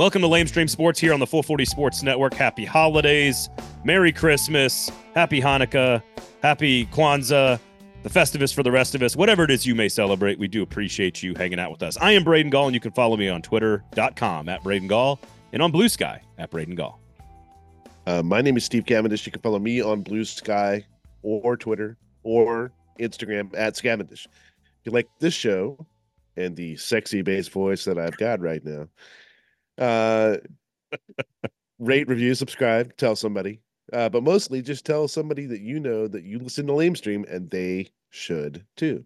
[0.00, 2.32] Welcome to Lamestream Sports here on the 440 Sports Network.
[2.32, 3.50] Happy holidays,
[3.84, 6.02] Merry Christmas, Happy Hanukkah,
[6.42, 7.60] Happy Kwanzaa,
[8.02, 10.38] the Festivus for the rest of us, whatever it is you may celebrate.
[10.38, 11.98] We do appreciate you hanging out with us.
[11.98, 15.20] I am Braden Gall, and you can follow me on twitter.com at Braden Gall
[15.52, 16.98] and on Blue Sky at Braden Gall.
[18.06, 19.26] Uh, my name is Steve Cavendish.
[19.26, 20.82] You can follow me on Blue Sky
[21.20, 24.24] or Twitter or Instagram at Scavendish.
[24.24, 25.76] If you like this show
[26.38, 28.88] and the sexy bass voice that I've got right now,
[29.80, 30.36] uh,
[31.78, 33.60] rate, review, subscribe, tell somebody.
[33.92, 37.50] Uh, but mostly just tell somebody that you know that you listen to Lamestream and
[37.50, 39.04] they should too.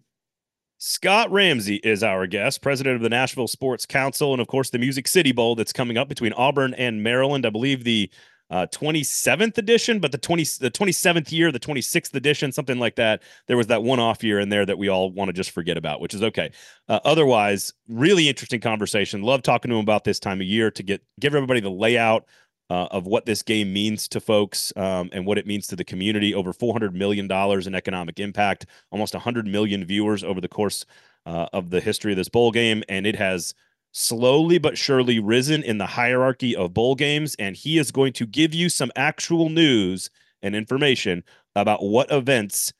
[0.77, 4.77] Scott Ramsey is our guest, president of the Nashville Sports Council, and of course the
[4.77, 7.45] Music City Bowl that's coming up between Auburn and Maryland.
[7.45, 8.11] I believe the
[8.49, 13.23] uh, 27th edition, but the 20 the 27th year, the 26th edition, something like that.
[13.47, 15.77] There was that one off year in there that we all want to just forget
[15.77, 16.51] about, which is okay.
[16.87, 19.23] Uh, otherwise, really interesting conversation.
[19.23, 22.25] Love talking to him about this time of year to get give everybody the layout
[22.69, 25.83] uh, of what this game means to folks um, and what it means to the
[25.83, 26.33] community.
[26.33, 30.85] Over $400 million in economic impact, almost 100 million viewers over the course
[31.25, 32.83] uh, of the history of this bowl game.
[32.89, 33.53] And it has
[33.97, 37.33] slowly but surely risen in the hierarchy of bowl games.
[37.39, 40.09] And he is going to give you some actual news
[40.41, 41.23] and information
[41.55, 42.73] about what events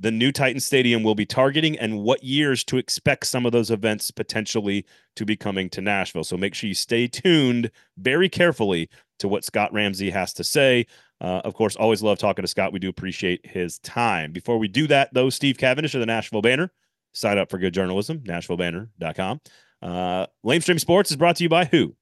[0.00, 3.70] the new Titan Stadium will be targeting and what years to expect some of those
[3.70, 6.24] events potentially to be coming to Nashville.
[6.24, 8.88] So make sure you stay tuned very carefully
[9.18, 10.86] to what Scott Ramsey has to say.
[11.20, 12.72] Uh, of course, always love talking to Scott.
[12.72, 14.32] We do appreciate his time.
[14.32, 16.72] Before we do that, though, Steve Cavendish of the Nashville Banner,
[17.12, 19.40] sign up for good journalism, NashvilleBanner.com.
[19.82, 21.94] Uh, Lamestream Sports is brought to you by who?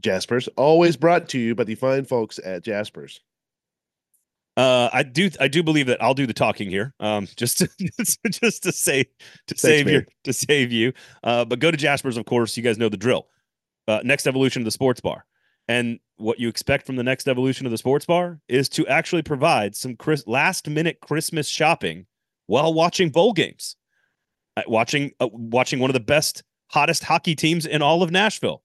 [0.00, 3.20] Jaspers, always brought to you by the fine folks at Jaspers.
[4.56, 6.94] Uh, I do I do believe that I'll do the talking here.
[7.00, 7.68] Um, just to,
[8.30, 9.04] just to say
[9.46, 10.92] to Thanks, save you to save you.
[11.22, 12.56] Uh, but go to Jasper's, of course.
[12.56, 13.26] You guys know the drill.
[13.86, 15.24] Uh, next evolution of the sports bar.
[15.68, 19.22] And what you expect from the next evolution of the sports bar is to actually
[19.22, 22.06] provide some Chris, last minute Christmas shopping
[22.46, 23.76] while watching bowl games,
[24.56, 28.62] uh, watching uh, watching one of the best, hottest hockey teams in all of Nashville,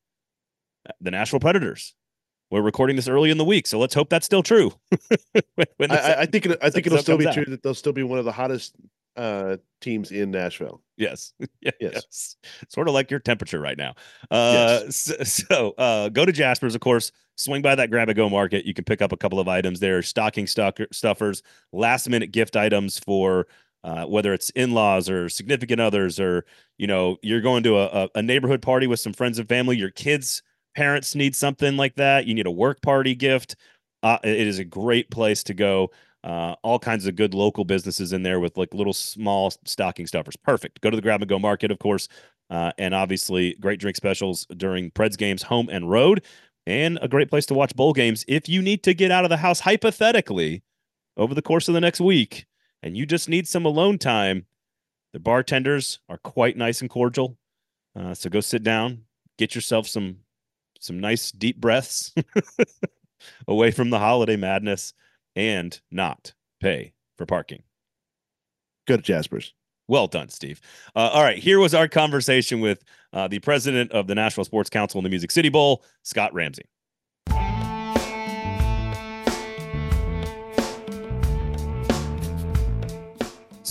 [1.02, 1.94] the Nashville Predators.
[2.52, 4.72] We're recording this early in the week, so let's hope that's still true.
[5.56, 7.34] when, when I, I, think it, I think it'll still be out.
[7.34, 8.76] true that they'll still be one of the hottest
[9.18, 10.82] uh, teams in Nashville.
[10.96, 11.34] Yes.
[11.62, 11.74] yes.
[11.80, 12.36] yes.
[12.70, 13.96] Sort of like your temperature right now.
[14.30, 15.12] Uh, yes.
[15.18, 17.12] So, so uh, go to Jasper's, of course.
[17.38, 18.66] Swing by that grab and go market.
[18.66, 22.98] You can pick up a couple of items there stocking stuffers, last minute gift items
[23.00, 23.48] for
[23.86, 26.44] uh, whether it's in-laws or significant others, or
[26.80, 29.78] you know, you're going to a, a neighborhood party with some friends and family.
[29.78, 30.42] Your kids'
[30.76, 32.26] parents need something like that.
[32.26, 33.56] You need a work party gift.
[34.02, 35.92] Uh, it is a great place to go.
[36.24, 40.36] Uh, all kinds of good local businesses in there with like little small stocking stuffers.
[40.36, 40.82] Perfect.
[40.82, 42.08] Go to the grab and go market, of course.
[42.50, 46.24] Uh, and obviously, great drink specials during Preds games, home and road,
[46.66, 49.30] and a great place to watch bowl games if you need to get out of
[49.30, 50.64] the house hypothetically
[51.18, 52.48] over the course of the next week
[52.86, 54.46] and you just need some alone time.
[55.12, 57.38] The bartenders are quite nice and cordial.
[58.00, 59.02] Uh, so go sit down,
[59.38, 60.18] get yourself some
[60.80, 62.14] some nice deep breaths
[63.48, 64.94] away from the holiday madness
[65.36, 67.64] and not pay for parking.
[68.88, 69.54] Go to Jasper's.
[69.88, 70.62] Well done, Steve.
[70.96, 74.70] Uh, all right, here was our conversation with uh, the president of the Nashville Sports
[74.70, 76.66] Council and the Music City Bowl, Scott Ramsey.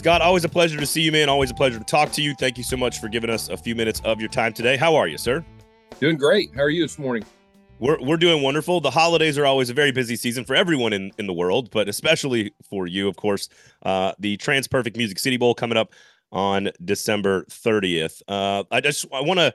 [0.04, 1.30] Scott, always a pleasure to see you, man.
[1.30, 2.34] Always a pleasure to talk to you.
[2.34, 4.76] Thank you so much for giving us a few minutes of your time today.
[4.76, 5.42] How are you, sir?
[5.98, 6.54] Doing great.
[6.54, 7.24] How are you this morning?
[7.78, 8.82] We're, we're doing wonderful.
[8.82, 11.88] The holidays are always a very busy season for everyone in, in the world, but
[11.88, 13.48] especially for you, of course.
[13.82, 15.94] Uh, the TransPerfect Music City Bowl coming up
[16.32, 18.20] on December 30th.
[18.28, 19.54] Uh, I just I want to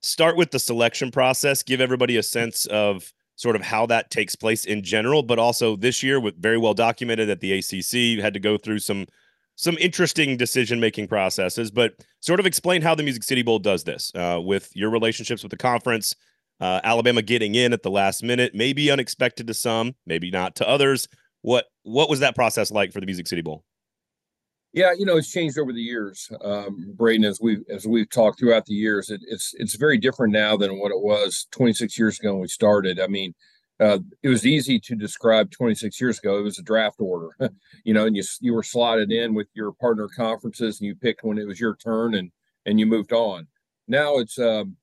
[0.00, 4.36] start with the selection process, give everybody a sense of sort of how that takes
[4.36, 8.32] place in general, but also this year, with very well documented that the ACC had
[8.34, 9.04] to go through some
[9.58, 11.70] some interesting decision making processes.
[11.70, 15.42] But sort of explain how the Music City Bowl does this uh, with your relationships
[15.42, 16.14] with the conference
[16.60, 20.68] uh, Alabama getting in at the last minute, maybe unexpected to some, maybe not to
[20.68, 21.08] others.
[21.42, 23.64] What what was that process like for the Music City Bowl?
[24.72, 27.24] Yeah, you know, it's changed over the years, um, Braden.
[27.24, 30.78] As we as we've talked throughout the years, it, it's it's very different now than
[30.78, 33.00] what it was 26 years ago when we started.
[33.00, 33.34] I mean,
[33.80, 36.38] uh, it was easy to describe 26 years ago.
[36.38, 37.30] It was a draft order,
[37.84, 41.24] you know, and you you were slotted in with your partner conferences, and you picked
[41.24, 42.30] when it was your turn, and
[42.66, 43.46] and you moved on.
[43.86, 44.76] Now it's um,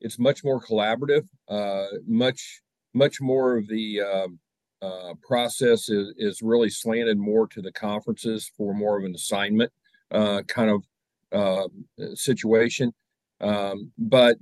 [0.00, 1.26] it's much more collaborative.
[1.48, 2.62] Uh, much
[2.94, 4.38] much more of the um,
[4.80, 9.72] uh, process is, is really slanted more to the conferences for more of an assignment
[10.10, 10.84] uh, kind of
[11.32, 11.68] uh,
[12.14, 12.92] situation.
[13.40, 14.36] Um, but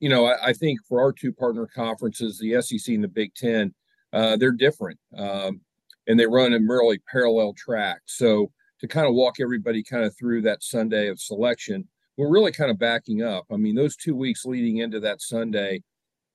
[0.00, 3.34] you know, I, I, think for our two partner conferences, the SEC and the Big
[3.34, 3.74] Ten,
[4.12, 5.60] uh, they're different, um,
[6.06, 8.16] and they run in really parallel tracks.
[8.16, 8.50] So
[8.80, 11.86] to kind of walk everybody kind of through that Sunday of selection,
[12.16, 13.44] we're really kind of backing up.
[13.52, 15.82] I mean, those two weeks leading into that Sunday,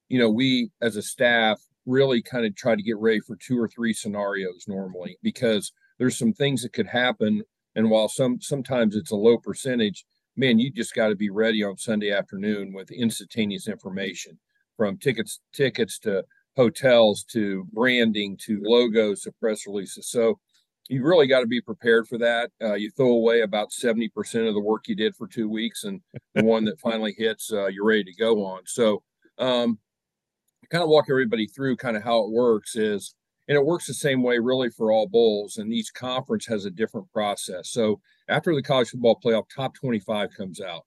[0.09, 3.59] you know, we as a staff really kind of try to get ready for two
[3.59, 7.43] or three scenarios normally because there's some things that could happen.
[7.75, 11.63] And while some sometimes it's a low percentage, man, you just got to be ready
[11.63, 14.37] on Sunday afternoon with instantaneous information
[14.77, 16.23] from tickets, tickets to
[16.55, 20.09] hotels to branding to logos to press releases.
[20.09, 20.39] So
[20.89, 22.51] you really got to be prepared for that.
[22.61, 24.09] Uh, you throw away about 70%
[24.47, 26.01] of the work you did for two weeks, and
[26.35, 28.61] the one that finally hits, uh, you're ready to go on.
[28.65, 29.01] So,
[29.37, 29.79] um,
[30.69, 33.15] kind of walk everybody through kind of how it works is,
[33.47, 36.71] and it works the same way really for all bowls, and each conference has a
[36.71, 37.71] different process.
[37.71, 40.83] So, after the college football playoff, top 25 comes out.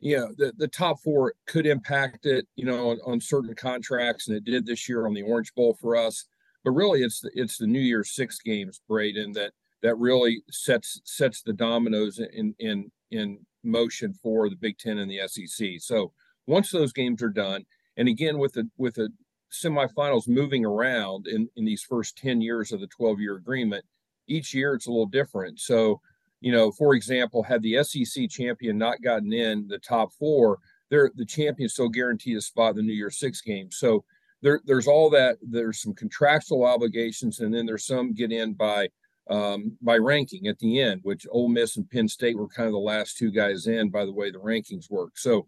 [0.00, 4.28] You know, the, the top four could impact it, you know, on, on certain contracts,
[4.28, 6.26] and it did this year on the Orange Bowl for us
[6.64, 11.00] but really it's the it's the New Year's Six games, Braden, that that really sets
[11.04, 15.68] sets the dominoes in in in motion for the Big Ten and the SEC.
[15.78, 16.12] So
[16.46, 17.64] once those games are done,
[17.96, 19.10] and again with the with the
[19.52, 23.84] semifinals moving around in in these first 10 years of the 12 year agreement,
[24.26, 25.60] each year it's a little different.
[25.60, 26.00] So
[26.44, 30.58] you know, for example, had the SEC champion not gotten in the top four,
[30.90, 33.70] they're the champion still guaranteed a spot in the New Year's Six game.
[33.72, 34.04] So
[34.42, 35.38] there, there's all that.
[35.40, 38.88] There's some contractual obligations, and then there's some get in by
[39.30, 42.74] um, by ranking at the end, which Ole Miss and Penn State were kind of
[42.74, 45.16] the last two guys in by the way the rankings work.
[45.16, 45.46] So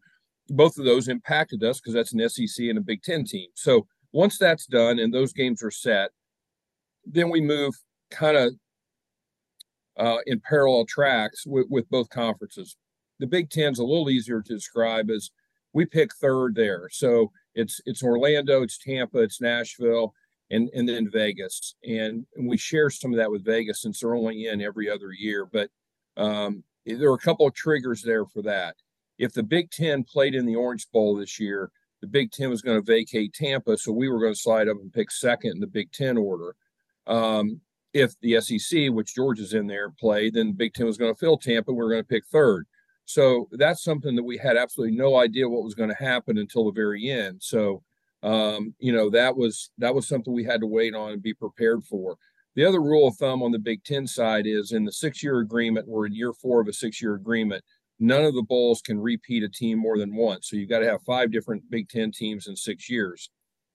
[0.49, 3.51] both of those impacted us because that's an SEC and a Big Ten team.
[3.53, 6.09] So once that's done and those games are set,
[7.05, 7.75] then we move
[8.11, 8.55] kind of
[9.99, 12.77] uh, in parallel tracks with, with both conferences.
[13.19, 15.31] The Big Ten's a little easier to describe as
[15.73, 16.89] we pick third there.
[16.91, 20.15] So it's it's Orlando, it's Tampa, it's Nashville,
[20.51, 21.75] and and then Vegas.
[21.85, 25.13] And, and we share some of that with Vegas since they're only in every other
[25.13, 25.47] year.
[25.47, 25.71] But
[26.17, 28.77] um, there are a couple of triggers there for that.
[29.19, 31.71] If the Big Ten played in the Orange Bowl this year,
[32.01, 34.77] the Big Ten was going to vacate Tampa, so we were going to slide up
[34.81, 36.55] and pick second in the Big Ten order.
[37.07, 37.61] Um,
[37.97, 41.39] if the SEC, which Georgia's in there, played, then Big Ten was going to fill
[41.39, 41.73] Tampa.
[41.73, 42.67] We are going to pick third.
[43.07, 46.65] So that's something that we had absolutely no idea what was going to happen until
[46.65, 47.39] the very end.
[47.41, 47.83] So,
[48.23, 51.35] um, you know, that was that was something we had to wait on and be
[51.35, 52.17] prepared for.
[52.57, 55.87] The other rule of thumb on the Big Ten side is in the six-year agreement,
[55.87, 57.63] we're in year four of a six-year agreement.
[58.01, 60.51] None of the bowls can repeat a team more than once.
[60.51, 63.31] So you've got to have five different Big Ten teams in six years.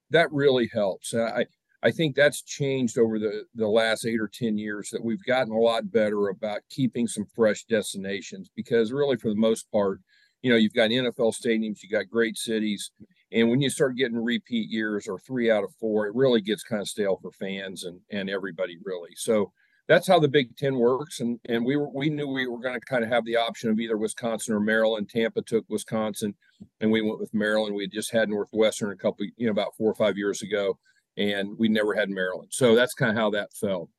[0.09, 1.13] That really helps.
[1.13, 1.45] I,
[1.83, 5.51] I think that's changed over the, the last eight or 10 years that we've gotten
[5.51, 10.00] a lot better about keeping some fresh destinations because, really, for the most part,
[10.44, 12.92] you know, you've got NFL stadiums, you've got great cities.
[13.31, 16.63] And when you start getting repeat years or three out of four, it really gets
[16.63, 19.12] kind of stale for fans and, and everybody, really.
[19.16, 19.51] So
[19.88, 21.19] that's how the Big Ten works.
[21.19, 23.72] And, and we, were, we knew we were going to kind of have the option
[23.72, 25.10] of either Wisconsin or Maryland.
[25.10, 26.36] Tampa took Wisconsin,
[26.80, 27.75] and we went with Maryland.
[27.75, 30.78] We had just had Northwestern a couple, you know, about four or five years ago
[31.18, 32.50] and we never had Maryland.
[32.52, 33.90] So that's kind of how that fell.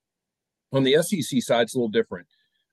[0.72, 2.26] On the SEC side, it's a little different.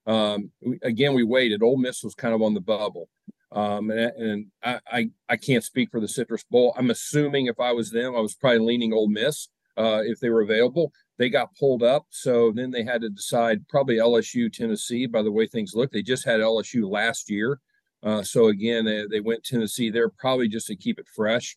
[0.06, 1.62] Um, we, again, we waited.
[1.62, 3.08] Ole Miss was kind of on the bubble.
[3.52, 6.72] Um, and, and I, I, I, can't speak for the Citrus Bowl.
[6.78, 10.30] I'm assuming if I was them, I was probably leaning Ole Miss uh, if they
[10.30, 10.92] were available.
[11.18, 15.06] They got pulled up, so then they had to decide probably LSU, Tennessee.
[15.06, 17.58] By the way things look, they just had LSU last year,
[18.04, 21.56] uh, so again they, they went Tennessee there probably just to keep it fresh.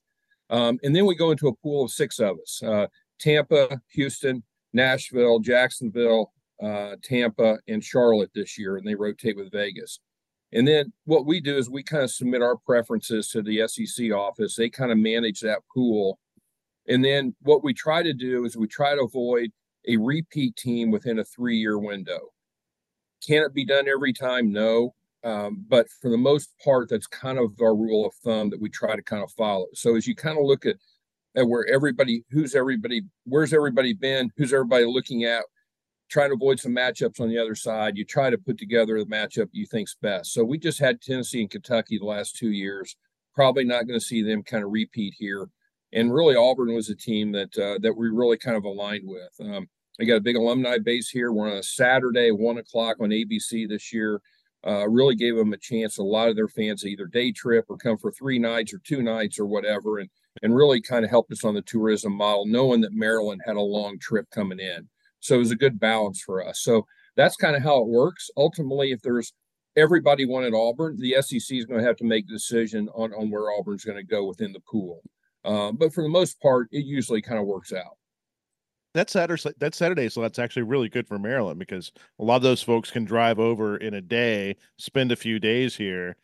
[0.54, 2.88] Um, and then we go into a pool of six of us uh,
[3.20, 6.32] Tampa, Houston, Nashville, Jacksonville,
[6.62, 10.00] uh, Tampa, and Charlotte this year, and they rotate with Vegas.
[10.54, 14.12] And then what we do is we kind of submit our preferences to the SEC
[14.12, 14.56] office.
[14.56, 16.20] They kind of manage that pool.
[16.88, 19.52] And then what we try to do is we try to avoid
[19.88, 22.20] a repeat team within a three year window.
[23.26, 24.52] Can it be done every time?
[24.52, 24.94] No.
[25.24, 28.70] Um, but for the most part, that's kind of our rule of thumb that we
[28.70, 29.68] try to kind of follow.
[29.74, 30.76] So as you kind of look at,
[31.36, 35.44] at where everybody, who's everybody, where's everybody been, who's everybody looking at,
[36.10, 39.06] trying to avoid some matchups on the other side, you try to put together the
[39.06, 40.34] matchup you think's best.
[40.34, 42.96] So we just had Tennessee and Kentucky the last two years.
[43.34, 45.48] Probably not going to see them kind of repeat here.
[45.94, 49.32] And really, Auburn was a team that uh, that we really kind of aligned with.
[49.40, 49.68] Um,
[50.00, 51.32] I got a big alumni base here.
[51.32, 54.20] We're on a Saturday, one o'clock on ABC this year
[54.66, 55.98] uh, really gave them a chance.
[55.98, 59.02] A lot of their fans either day trip or come for three nights or two
[59.02, 60.10] nights or whatever, and
[60.42, 63.62] and really kind of helped us on the tourism model, knowing that Maryland had a
[63.62, 64.88] long trip coming in.
[65.20, 66.62] So it was a good balance for us.
[66.62, 68.30] So that's kind of how it works.
[68.36, 69.34] Ultimately, if there's
[69.76, 70.98] everybody wanted Auburn.
[71.00, 73.98] The SEC is going to have to make a decision on on where Auburn's going
[73.98, 75.02] to go within the pool.
[75.46, 77.98] Um, but for the most part, it usually kind of works out.
[78.94, 82.44] That Saturday, that Saturday, so that's actually really good for Maryland because a lot of
[82.44, 86.16] those folks can drive over in a day, spend a few days here.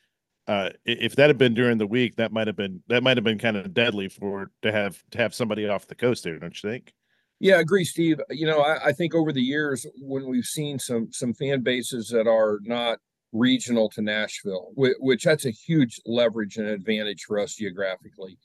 [0.47, 3.23] Uh, if that had been during the week, that might have been that might have
[3.23, 6.63] been kind of deadly for to have to have somebody off the coast there, don't
[6.63, 6.93] you think?
[7.39, 8.19] Yeah, I agree, Steve.
[8.29, 12.09] You know, I, I think over the years when we've seen some some fan bases
[12.09, 12.99] that are not
[13.31, 18.37] regional to Nashville, which, which that's a huge leverage and advantage for us geographically.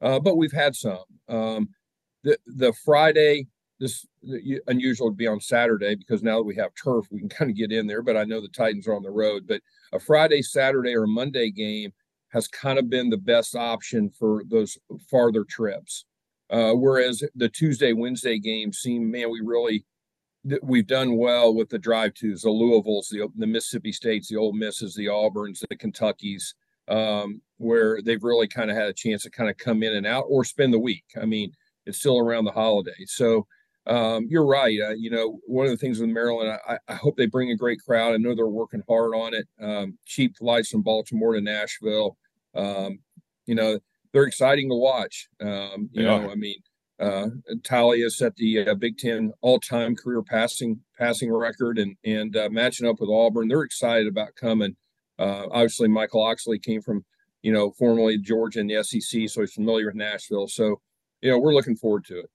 [0.00, 1.04] Uh, but we've had some.
[1.28, 1.68] Um,
[2.24, 3.46] the the Friday,
[3.82, 4.06] this
[4.68, 7.56] unusual to be on Saturday because now that we have turf, we can kind of
[7.56, 8.00] get in there.
[8.00, 9.44] But I know the Titans are on the road.
[9.48, 9.60] But
[9.92, 11.92] a Friday, Saturday, or Monday game
[12.28, 14.78] has kind of been the best option for those
[15.10, 16.04] farther trips.
[16.48, 19.84] Uh, whereas the Tuesday, Wednesday games seem, man, we really
[20.62, 24.52] we've done well with the drive tos, the Louisvilles, the, the Mississippi States, the Ole
[24.52, 26.54] Misses, the Auburns, the Kentuckies,
[26.88, 30.06] um, where they've really kind of had a chance to kind of come in and
[30.06, 31.04] out or spend the week.
[31.20, 31.52] I mean,
[31.86, 33.04] it's still around the holiday.
[33.06, 33.46] So
[33.86, 34.78] um, you're right.
[34.80, 37.56] Uh, you know, one of the things with Maryland, I, I, hope they bring a
[37.56, 38.14] great crowd.
[38.14, 39.48] I know they're working hard on it.
[39.60, 42.16] Um, cheap flights from Baltimore to Nashville.
[42.54, 43.00] Um,
[43.46, 43.80] you know,
[44.12, 45.28] they're exciting to watch.
[45.40, 46.56] Um, you know, I mean,
[47.00, 47.28] uh,
[47.62, 52.86] Taulia set the uh, Big Ten all-time career passing passing record, and and uh, matching
[52.86, 54.76] up with Auburn, they're excited about coming.
[55.18, 57.04] Uh, obviously, Mike Locksley came from
[57.42, 60.46] you know formerly Georgia and the SEC, so he's familiar with Nashville.
[60.46, 60.80] So
[61.20, 62.30] you know we're looking forward to it.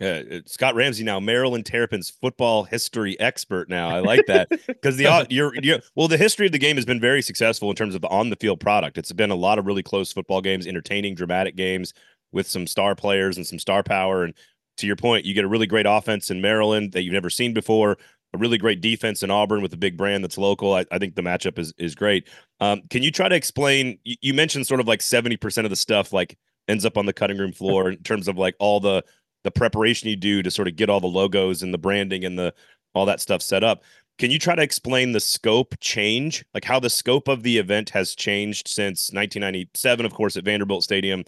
[0.00, 3.68] Yeah, Scott Ramsey now Maryland Terrapins football history expert.
[3.68, 6.86] Now I like that because the you're, you're well the history of the game has
[6.86, 8.96] been very successful in terms of the on the field product.
[8.96, 11.92] It's been a lot of really close football games, entertaining, dramatic games
[12.32, 14.24] with some star players and some star power.
[14.24, 14.32] And
[14.78, 17.52] to your point, you get a really great offense in Maryland that you've never seen
[17.52, 17.98] before.
[18.32, 20.72] A really great defense in Auburn with a big brand that's local.
[20.72, 22.26] I, I think the matchup is is great.
[22.60, 23.98] Um, can you try to explain?
[24.04, 26.38] You, you mentioned sort of like seventy percent of the stuff like
[26.68, 29.02] ends up on the cutting room floor in terms of like all the
[29.44, 32.38] the preparation you do to sort of get all the logos and the branding and
[32.38, 32.54] the
[32.94, 33.82] all that stuff set up.
[34.18, 37.88] Can you try to explain the scope change, like how the scope of the event
[37.90, 41.24] has changed since 1997, of course, at Vanderbilt Stadium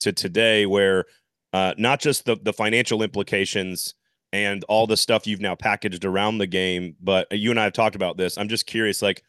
[0.00, 1.04] to today, where
[1.52, 3.94] uh, not just the the financial implications
[4.32, 7.74] and all the stuff you've now packaged around the game, but you and I have
[7.74, 8.38] talked about this.
[8.38, 9.22] I'm just curious, like,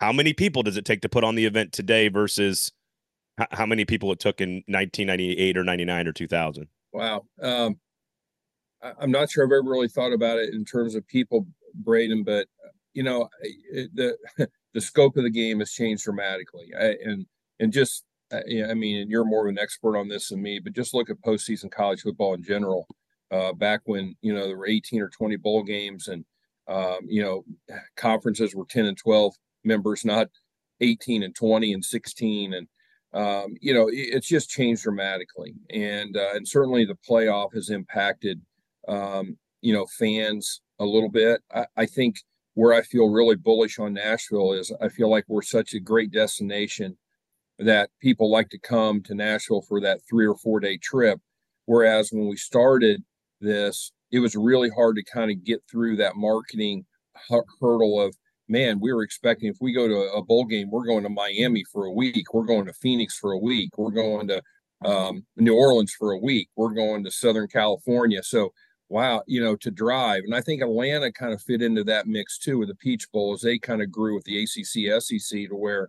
[0.00, 2.70] how many people does it take to put on the event today versus
[3.50, 6.68] how many people it took in 1998 or 99 or 2000?
[6.92, 7.24] Wow.
[7.40, 7.78] Um,
[8.82, 12.24] I, am not sure I've ever really thought about it in terms of people, Braden,
[12.24, 12.48] but
[12.94, 14.16] you know, it, the
[14.74, 17.26] the scope of the game has changed dramatically, I, and
[17.58, 20.72] and just I mean, and you're more of an expert on this than me, but
[20.72, 22.86] just look at postseason college football in general.
[23.30, 26.24] Uh, back when you know there were 18 or 20 bowl games, and
[26.68, 27.44] um, you know
[27.96, 30.28] conferences were 10 and 12 members, not
[30.80, 32.68] 18 and 20 and 16, and
[33.12, 38.40] um, you know, it's just changed dramatically, and uh, and certainly the playoff has impacted,
[38.86, 41.42] um, you know, fans a little bit.
[41.52, 42.16] I, I, think
[42.54, 46.12] where I feel really bullish on Nashville is I feel like we're such a great
[46.12, 46.96] destination
[47.58, 51.20] that people like to come to Nashville for that three or four day trip,
[51.66, 53.02] whereas when we started
[53.40, 56.86] this, it was really hard to kind of get through that marketing
[57.60, 58.16] hurdle of
[58.50, 61.64] man, we were expecting if we go to a bowl game, we're going to Miami
[61.64, 64.42] for a week, we're going to Phoenix for a week, we're going to
[64.84, 68.22] um, New Orleans for a week, we're going to Southern California.
[68.22, 68.52] So,
[68.88, 70.24] wow, you know, to drive.
[70.24, 73.32] And I think Atlanta kind of fit into that mix too with the Peach Bowl
[73.32, 75.88] as they kind of grew with the ACC, SEC to where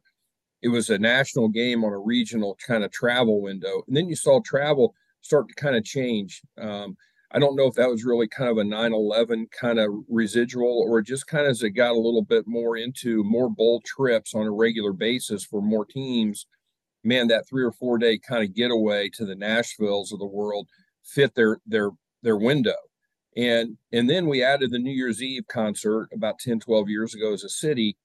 [0.62, 3.82] it was a national game on a regional kind of travel window.
[3.88, 6.42] And then you saw travel start to kind of change.
[6.60, 6.96] Um,
[7.34, 10.86] I don't know if that was really kind of a 9 11 kind of residual
[10.86, 14.36] or just kind of as it got a little bit more into more bowl trips
[14.36, 16.46] on a regular basis for more teams.
[17.04, 20.68] Man, that three or four day kind of getaway to the Nashvilles of the world
[21.04, 22.76] fit their their their window.
[23.38, 27.34] And and then we added the New Year's Eve concert about 10, 12 years ago
[27.34, 27.98] as a city.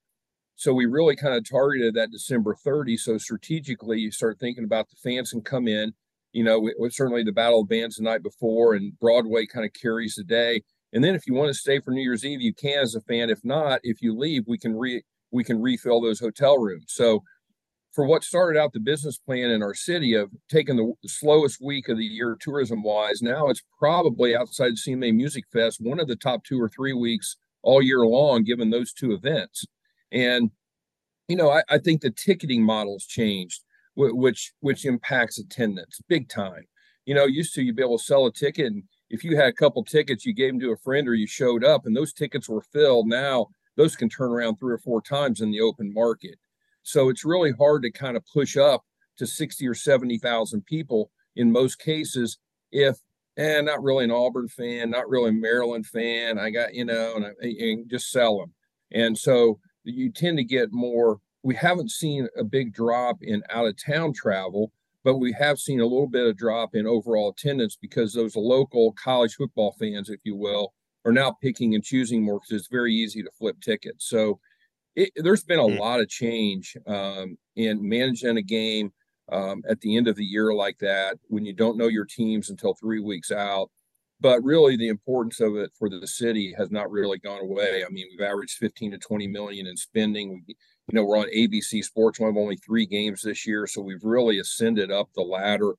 [0.55, 2.97] So we really kind of targeted that December 30.
[2.97, 5.93] So strategically, you start thinking about the fans can come in
[6.33, 9.73] you know, we, certainly the Battle of Bands the night before, and Broadway kind of
[9.73, 10.61] carries the day.
[10.93, 13.01] And then if you want to stay for New Year's Eve, you can as a
[13.01, 13.29] fan.
[13.29, 16.85] If not, if you leave, we can re we can refill those hotel rooms.
[16.87, 17.23] So
[17.97, 21.89] for what started out the business plan in our city of taking the slowest week
[21.89, 26.15] of the year tourism wise, now it's probably outside CMA Music Fest, one of the
[26.15, 29.65] top two or three weeks all year long, given those two events.
[30.11, 30.51] And,
[31.27, 33.63] you know, I, I think the ticketing model's changed
[33.97, 36.63] which which impacts attendance big time.
[37.05, 39.47] You know, used to you'd be able to sell a ticket, and if you had
[39.47, 42.13] a couple tickets, you gave them to a friend or you showed up, and those
[42.13, 43.07] tickets were filled.
[43.07, 46.35] Now those can turn around three or four times in the open market.
[46.83, 48.83] So it's really hard to kind of push up
[49.17, 52.37] to 60 or 70,000 people in most cases
[52.71, 52.97] if
[53.37, 56.39] and not really an Auburn fan, not really a Maryland fan.
[56.39, 58.53] I got, you know, and, I, and just sell them.
[58.91, 61.19] And so you tend to get more.
[61.43, 64.71] We haven't seen a big drop in out of town travel,
[65.03, 68.93] but we have seen a little bit of drop in overall attendance because those local
[68.93, 70.73] college football fans, if you will,
[71.05, 74.09] are now picking and choosing more because it's very easy to flip tickets.
[74.09, 74.39] So
[74.95, 75.79] it, there's been a mm.
[75.79, 78.91] lot of change um, in managing a game
[79.31, 82.49] um, at the end of the year like that when you don't know your teams
[82.49, 83.69] until three weeks out.
[84.19, 87.83] But really, the importance of it for the city has not really gone away.
[87.85, 90.43] I mean, we've averaged 15 to 20 million in spending.
[90.47, 90.55] We,
[90.87, 92.19] you know, we're on ABC Sports.
[92.19, 95.73] We have only three games this year, so we've really ascended up the ladder,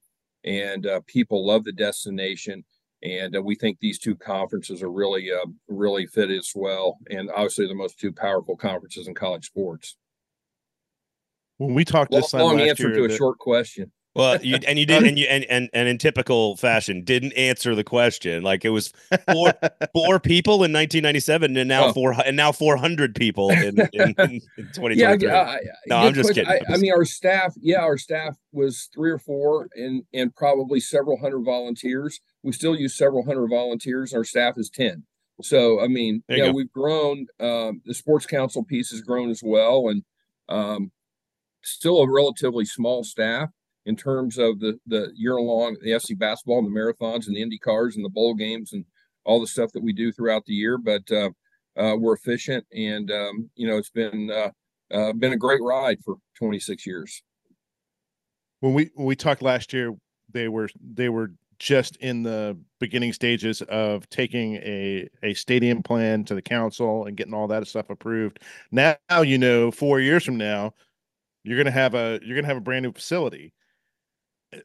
[0.44, 2.64] and uh, people love the destination.
[3.02, 6.98] And uh, we think these two conferences are really, uh, really fit as well.
[7.10, 9.96] And obviously, the most two powerful conferences in college sports.
[11.56, 13.90] When we talked this long, long answer to a short question.
[14.18, 17.76] Well, you and you did, and you and, and and in typical fashion, didn't answer
[17.76, 18.42] the question.
[18.42, 18.92] Like it was
[19.32, 19.54] four
[19.94, 21.92] four people in 1997, and now oh.
[21.92, 24.40] four and now 400 people in, in, in
[24.74, 24.96] 2023.
[24.96, 26.50] Yeah, I, no, I'm just kidding.
[26.50, 30.80] I, I, mean, our staff, yeah, our staff was three or four, and and probably
[30.80, 32.20] several hundred volunteers.
[32.42, 34.12] We still use several hundred volunteers.
[34.12, 35.04] Our staff is 10.
[35.40, 37.28] So, I mean, yeah, we've grown.
[37.38, 40.02] Um, the sports council piece has grown as well, and
[40.48, 40.90] um,
[41.62, 43.50] still a relatively small staff
[43.88, 47.42] in terms of the the year long the SEC basketball and the marathons and the
[47.42, 48.84] Indy cars and the bowl games and
[49.24, 50.76] all the stuff that we do throughout the year.
[50.76, 51.30] But uh,
[51.76, 54.50] uh, we're efficient, and um, you know it's been uh,
[54.94, 57.22] uh been a great ride for 26 years.
[58.60, 59.94] When we when we talked last year,
[60.30, 66.24] they were they were just in the beginning stages of taking a a stadium plan
[66.24, 68.40] to the council and getting all that stuff approved.
[68.70, 70.74] Now you know, four years from now,
[71.42, 73.54] you're gonna have a you're gonna have a brand new facility.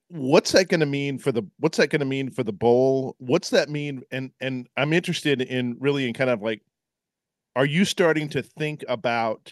[0.08, 3.16] What's that gonna mean for the what's that gonna mean for the bowl?
[3.20, 4.04] What's that mean?
[4.12, 6.62] And and I'm interested in really in kind of like,
[7.56, 9.52] are you starting to think about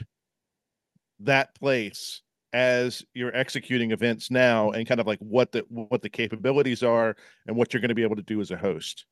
[1.19, 2.21] that place
[2.53, 7.15] as you're executing events now and kind of like what the what the capabilities are
[7.47, 9.05] and what you're going to be able to do as a host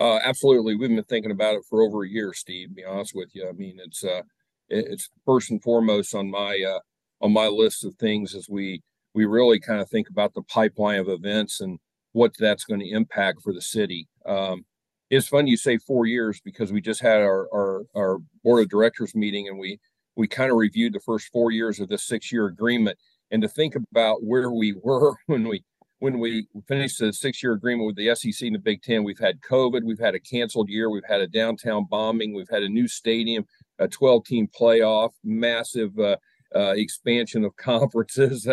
[0.00, 3.12] uh, absolutely we've been thinking about it for over a year steve to be honest
[3.14, 4.22] with you i mean it's uh
[4.68, 6.80] it's first and foremost on my uh
[7.20, 8.82] on my list of things as we
[9.14, 11.78] we really kind of think about the pipeline of events and
[12.12, 14.64] what that's going to impact for the city um
[15.10, 18.68] it's fun you say four years because we just had our our, our board of
[18.68, 19.78] directors meeting and we
[20.16, 22.98] we kind of reviewed the first four years of this six year agreement
[23.30, 25.62] and to think about where we were when we
[26.00, 29.18] when we finished the six year agreement with the SEC and the Big Ten, we've
[29.18, 32.68] had COVID, we've had a canceled year, we've had a downtown bombing, we've had a
[32.68, 33.44] new stadium,
[33.78, 36.16] a 12 team playoff, massive uh,
[36.54, 38.46] uh, expansion of conferences.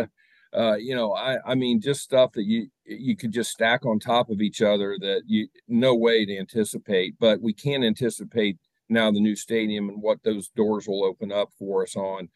[0.56, 4.00] Uh, you know, I, I mean, just stuff that you you could just stack on
[4.00, 7.16] top of each other that you no way to anticipate.
[7.20, 11.50] But we can anticipate now the new stadium and what those doors will open up
[11.58, 12.30] for us on.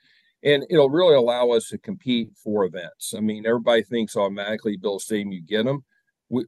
[0.44, 3.14] And it'll really allow us to compete for events.
[3.16, 5.84] I mean, everybody thinks automatically build a stadium, you get them.
[6.30, 6.46] We,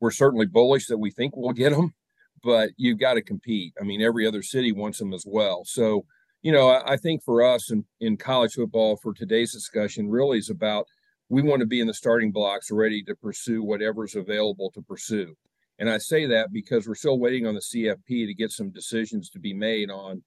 [0.00, 1.94] we're certainly bullish that we think we'll get them,
[2.42, 3.74] but you've got to compete.
[3.80, 5.62] I mean, every other city wants them as well.
[5.66, 6.06] So,
[6.42, 10.38] you know, I, I think for us in, in college football for today's discussion really
[10.38, 10.86] is about
[11.28, 15.34] we want to be in the starting blocks ready to pursue whatever's available to pursue.
[15.78, 19.30] And I say that because we're still waiting on the CFP to get some decisions
[19.30, 20.22] to be made on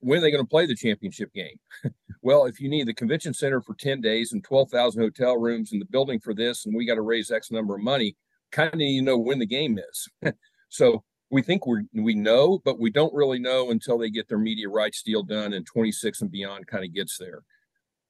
[0.00, 1.58] when are they going to play the championship game?
[2.22, 5.80] well, if you need the convention center for 10 days and 12,000 hotel rooms and
[5.80, 8.16] the building for this, and we got to raise X number of money,
[8.52, 10.34] kind of need to know when the game is.
[10.68, 14.38] so we think we we know, but we don't really know until they get their
[14.38, 17.42] media rights deal done and 26 and beyond kind of gets there.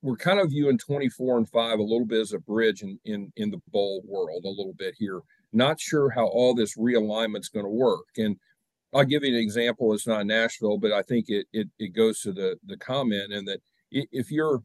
[0.03, 3.33] We're kind of viewing 24 and 5 a little bit as a bridge in in
[3.37, 5.21] in the bowl world a little bit here
[5.53, 8.07] not sure how all this realignment's going to work.
[8.17, 8.37] And
[8.95, 9.93] I'll give you an example.
[9.93, 13.47] It's not Nashville, but I think it it, it goes to the the comment and
[13.49, 13.61] that
[13.93, 14.63] if you're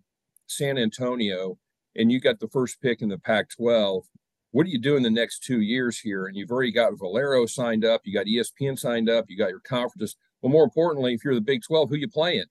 [0.48, 1.58] San Antonio
[1.96, 4.04] and you got the first pick in the Pac-12,
[4.52, 6.28] what are you doing the next two years here?
[6.28, 9.62] And you've already got Valero signed up, you got ESPN signed up, you got your
[9.62, 10.16] conferences.
[10.42, 12.46] but more importantly, if you're the Big 12, who you playing?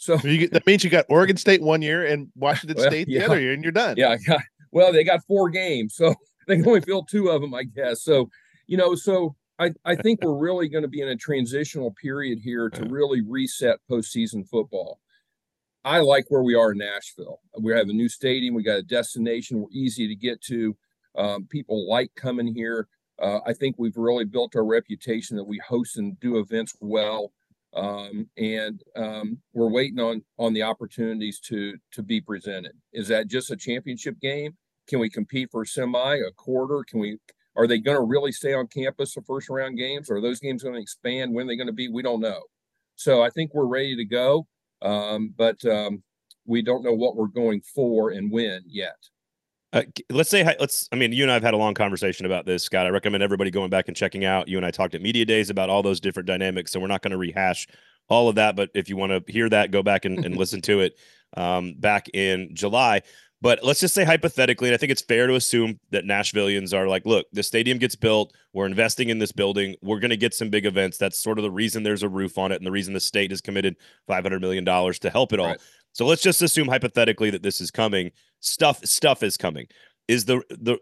[0.00, 3.18] So get, that means you got Oregon State one year and Washington well, State yeah.
[3.18, 3.98] the other year, and you're done.
[3.98, 4.40] Yeah, got,
[4.72, 6.14] well, they got four games, so
[6.48, 8.02] they can only field two of them, I guess.
[8.02, 8.30] So,
[8.66, 12.38] you know, so I, I think we're really going to be in a transitional period
[12.42, 15.00] here to really reset postseason football.
[15.84, 17.40] I like where we are in Nashville.
[17.60, 18.54] We have a new stadium.
[18.54, 19.60] We got a destination.
[19.60, 20.74] We're easy to get to.
[21.14, 22.88] Um, people like coming here.
[23.20, 27.32] Uh, I think we've really built our reputation that we host and do events well.
[27.74, 32.72] Um, and um, we're waiting on on the opportunities to to be presented.
[32.92, 34.56] Is that just a championship game?
[34.88, 36.84] Can we compete for a semi, a quarter?
[36.88, 37.18] Can we?
[37.56, 40.10] Are they going to really stay on campus for first round games?
[40.10, 41.34] Are those games going to expand?
[41.34, 41.88] When are they going to be?
[41.88, 42.42] We don't know.
[42.96, 44.46] So I think we're ready to go,
[44.82, 46.02] um, but um,
[46.46, 48.96] we don't know what we're going for and when yet.
[49.72, 50.88] Uh, let's say let's.
[50.90, 52.86] I mean, you and I have had a long conversation about this, Scott.
[52.86, 54.48] I recommend everybody going back and checking out.
[54.48, 57.02] You and I talked at media days about all those different dynamics, so we're not
[57.02, 57.68] going to rehash
[58.08, 58.56] all of that.
[58.56, 60.98] But if you want to hear that, go back and, and listen to it
[61.36, 63.02] um, back in July.
[63.42, 66.86] But let's just say hypothetically, and I think it's fair to assume that Nashvillians are
[66.86, 68.34] like, look, the stadium gets built.
[68.52, 69.76] We're investing in this building.
[69.80, 70.98] We're going to get some big events.
[70.98, 73.30] That's sort of the reason there's a roof on it and the reason the state
[73.30, 73.76] has committed
[74.10, 75.46] $500 million to help it all.
[75.46, 75.60] Right.
[75.92, 78.12] So let's just assume hypothetically that this is coming.
[78.40, 79.66] Stuff stuff is coming.
[80.08, 80.78] Is the the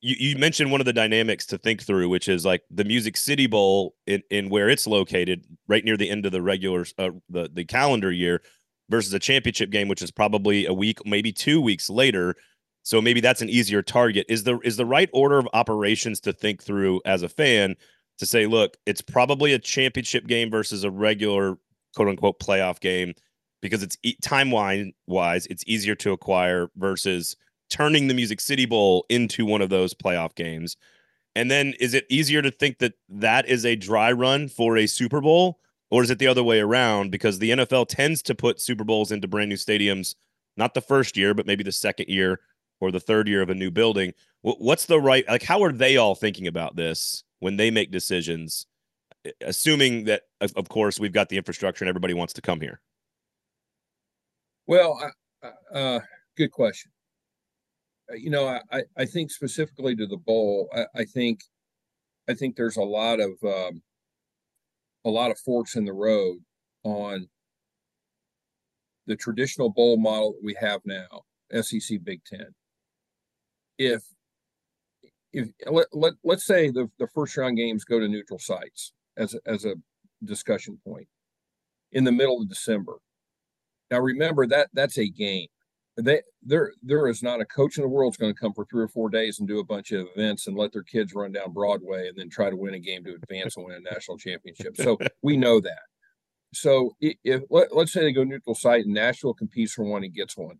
[0.00, 3.16] you, you mentioned one of the dynamics to think through, which is like the Music
[3.16, 7.10] City Bowl in, in where it's located, right near the end of the regular uh,
[7.28, 8.42] the the calendar year,
[8.88, 12.34] versus a championship game, which is probably a week, maybe two weeks later.
[12.82, 14.26] So maybe that's an easier target.
[14.28, 17.74] Is the is the right order of operations to think through as a fan
[18.18, 21.58] to say, look, it's probably a championship game versus a regular
[21.94, 23.14] quote unquote playoff game
[23.60, 27.36] because it's time wise, it's easier to acquire versus
[27.70, 30.76] turning the Music City Bowl into one of those playoff games.
[31.34, 34.86] And then is it easier to think that that is a dry run for a
[34.86, 38.60] Super Bowl or is it the other way around because the NFL tends to put
[38.60, 40.14] Super Bowls into brand new stadiums
[40.56, 42.40] not the first year but maybe the second year
[42.80, 44.14] or the third year of a new building.
[44.42, 48.66] What's the right like how are they all thinking about this when they make decisions
[49.42, 52.80] assuming that of course we've got the infrastructure and everybody wants to come here?
[54.66, 55.12] Well,
[55.72, 56.00] uh,
[56.36, 56.90] good question.
[58.10, 61.40] Uh, you know, I, I think specifically to the bowl, I, I think,
[62.28, 63.82] I think there's a lot of, um,
[65.04, 66.38] a lot of forks in the road
[66.82, 67.28] on
[69.06, 71.22] the traditional bowl model that we have now,
[71.62, 72.48] SEC Big Ten.
[73.78, 74.02] If,
[75.32, 79.36] if let, let let's say the the first round games go to neutral sites as
[79.44, 79.74] as a
[80.24, 81.08] discussion point
[81.92, 82.94] in the middle of December
[83.90, 85.48] now remember that that's a game.
[85.98, 88.66] They, there there is not a coach in the world is going to come for
[88.66, 91.32] three or four days and do a bunch of events and let their kids run
[91.32, 94.18] down Broadway and then try to win a game to advance and win a national
[94.18, 94.76] championship.
[94.76, 95.80] So we know that.
[96.52, 100.14] So if let, us say they go neutral site and Nashville competes for one and
[100.14, 100.58] gets one,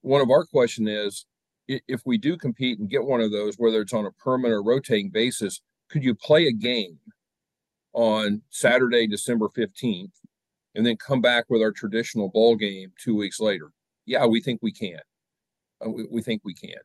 [0.00, 1.26] one of our question is
[1.68, 4.62] if we do compete and get one of those, whether it's on a permanent or
[4.62, 5.60] rotating basis,
[5.90, 6.98] could you play a game
[7.92, 10.12] on Saturday, December fifteenth,
[10.74, 13.72] and then come back with our traditional ball game two weeks later.
[14.06, 15.00] Yeah, we think we can.
[15.84, 16.78] Uh, we, we think we can.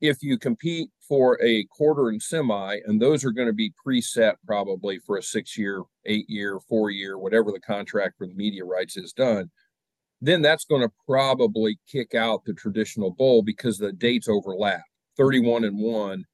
[0.00, 4.34] If you compete for a quarter and semi, and those are going to be preset
[4.46, 8.64] probably for a six year, eight year, four year, whatever the contract for the media
[8.64, 9.50] rights is done,
[10.22, 14.82] then that's going to probably kick out the traditional bowl because the dates overlap
[15.16, 16.24] 31 and 1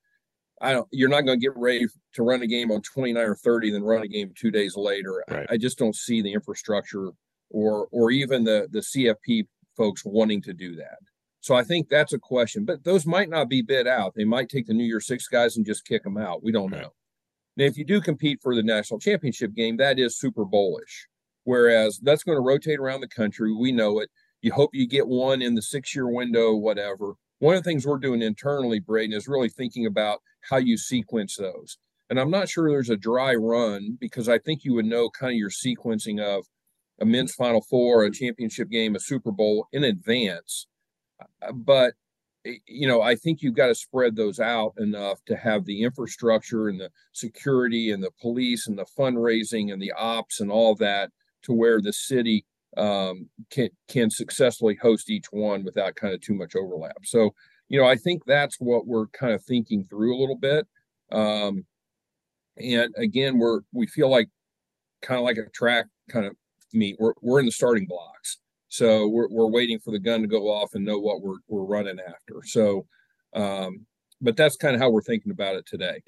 [0.60, 0.88] I don't.
[0.90, 3.82] You're not going to get ready to run a game on 29 or 30, then
[3.82, 5.22] run a game two days later.
[5.30, 5.46] Right.
[5.50, 7.10] I, I, just don't see the infrastructure
[7.50, 10.98] or or even the the CFP folks wanting to do that.
[11.40, 12.64] So I think that's a question.
[12.64, 14.14] But those might not be bid out.
[14.14, 16.42] They might take the New Year Six guys and just kick them out.
[16.42, 16.82] We don't right.
[16.82, 16.92] know.
[17.56, 21.08] Now, if you do compete for the national championship game, that is Super Bowlish.
[21.44, 23.54] Whereas that's going to rotate around the country.
[23.54, 24.10] We know it.
[24.42, 27.14] You hope you get one in the six year window, whatever.
[27.38, 31.36] One of the things we're doing internally, Braden, is really thinking about how you sequence
[31.36, 31.78] those.
[32.08, 35.32] And I'm not sure there's a dry run because I think you would know kind
[35.32, 36.46] of your sequencing of
[37.00, 40.66] a men's Final Four, a championship game, a Super Bowl in advance.
[41.42, 41.94] Uh, but
[42.66, 46.68] you know, I think you've got to spread those out enough to have the infrastructure
[46.68, 51.10] and the security and the police and the fundraising and the ops and all that
[51.42, 52.44] to where the city
[52.76, 56.98] um, can can successfully host each one without kind of too much overlap.
[57.04, 57.34] So
[57.68, 60.66] you know, I think that's what we're kind of thinking through a little bit.
[61.12, 61.64] Um,
[62.56, 64.28] and again, we're we feel like
[65.02, 66.34] kind of like a track kind of
[66.72, 66.96] meet.
[66.98, 70.50] We're we're in the starting blocks, so we're we're waiting for the gun to go
[70.50, 72.42] off and know what we're we're running after.
[72.44, 72.86] So,
[73.34, 73.86] um,
[74.20, 76.02] but that's kind of how we're thinking about it today.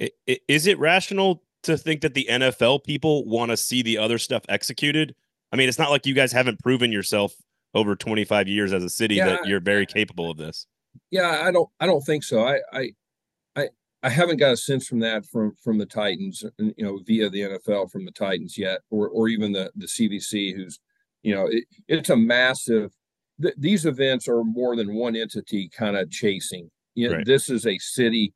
[0.48, 4.42] Is it rational to think that the NFL people want to see the other stuff
[4.48, 5.14] executed?
[5.52, 7.34] I mean, it's not like you guys haven't proven yourself
[7.74, 10.66] over 25 years as a city yeah, that you're very capable of this.
[11.10, 12.46] Yeah, I don't I don't think so.
[12.46, 12.90] I I
[13.56, 13.68] I
[14.02, 17.28] I haven't got a sense from that from from the Titans, uh, you know, via
[17.28, 20.78] the NFL from the Titans yet, or or even the the CVC, who's
[21.22, 22.92] you know, it, it's a massive.
[23.40, 26.70] Th- these events are more than one entity kind of chasing.
[26.94, 27.26] You know, right.
[27.26, 28.32] this is a city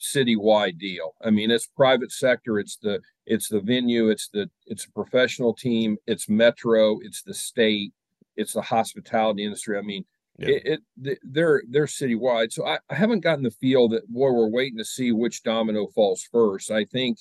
[0.00, 1.14] citywide deal.
[1.24, 2.58] I mean, it's private sector.
[2.58, 7.34] It's the it's the venue, it's the it's a professional team, it's Metro, it's the
[7.34, 7.92] state,
[8.36, 9.78] it's the hospitality industry.
[9.78, 10.04] I mean,
[10.38, 10.48] yeah.
[10.48, 12.52] it, it they're they're citywide.
[12.52, 15.86] So I, I haven't gotten the feel that boy, we're waiting to see which domino
[15.88, 16.70] falls first.
[16.70, 17.18] I think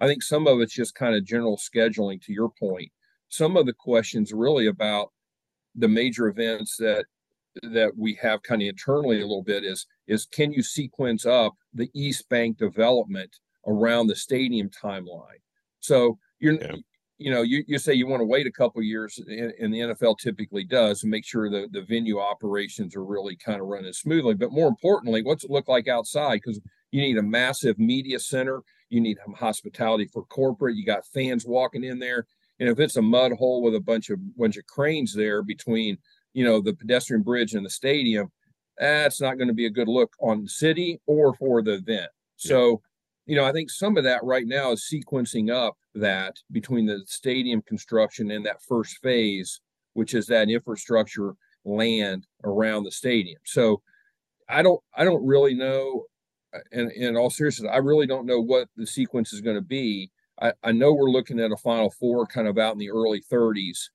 [0.00, 2.22] I think some of it's just kind of general scheduling.
[2.22, 2.90] To your point,
[3.28, 5.12] some of the questions really about
[5.74, 7.06] the major events that
[7.62, 11.54] that we have kind of internally a little bit is is can you sequence up
[11.74, 15.40] the East Bank development around the stadium timeline?
[15.80, 16.76] So you're yeah.
[17.20, 19.80] You know you, you say you want to wait a couple years and, and, the
[19.80, 23.92] NFL typically does and make sure the, the venue operations are really kind of running
[23.92, 24.34] smoothly.
[24.34, 26.40] But more importantly, what's it look like outside?
[26.42, 31.44] Because you need a massive media center, you need hospitality for corporate, you got fans
[31.46, 32.26] walking in there.
[32.58, 35.98] And if it's a mud hole with a bunch of bunch of cranes there between
[36.32, 38.30] you know the pedestrian bridge and the stadium
[38.78, 42.10] that's not going to be a good look on the city or for the event
[42.36, 42.80] so
[43.30, 47.00] you know i think some of that right now is sequencing up that between the
[47.06, 49.60] stadium construction and that first phase
[49.92, 53.80] which is that infrastructure land around the stadium so
[54.48, 56.04] i don't i don't really know
[56.72, 60.10] and in all seriousness i really don't know what the sequence is going to be
[60.42, 63.22] I, I know we're looking at a final four kind of out in the early
[63.30, 63.90] 30s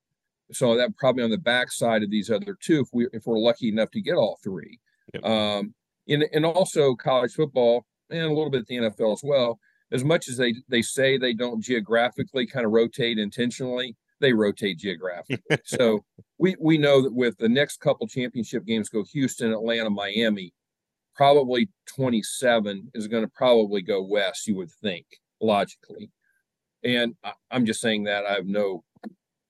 [0.52, 3.68] so that probably on the backside of these other two, if we if we're lucky
[3.70, 4.80] enough to get all three.
[5.16, 5.26] Yep.
[5.26, 5.74] Um,
[6.08, 9.60] and and also college football and a little bit the NFL as well.
[9.92, 14.80] As much as they they say they don't geographically kind of rotate intentionally, they rotate
[14.80, 15.58] geographically.
[15.66, 16.04] so
[16.38, 20.54] we we know that with the next couple championship games go Houston, Atlanta, Miami,
[21.16, 24.48] probably 27 is going to probably go west.
[24.48, 25.06] You would think
[25.40, 26.12] logically,
[26.84, 28.84] and I, I'm just saying that I have no,